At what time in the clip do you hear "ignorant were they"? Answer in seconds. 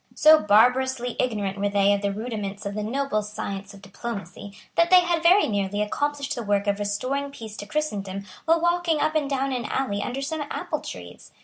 1.19-1.93